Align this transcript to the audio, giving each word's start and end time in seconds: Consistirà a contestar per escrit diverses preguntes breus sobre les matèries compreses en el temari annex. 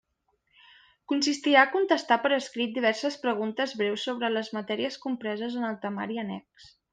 Consistirà 1.11 1.59
a 1.65 1.69
contestar 1.73 2.17
per 2.23 2.31
escrit 2.37 2.73
diverses 2.77 3.17
preguntes 3.27 3.75
breus 3.83 4.07
sobre 4.09 4.33
les 4.37 4.51
matèries 4.59 4.99
compreses 5.05 5.59
en 5.61 5.69
el 5.69 5.79
temari 5.85 6.19
annex. 6.25 6.73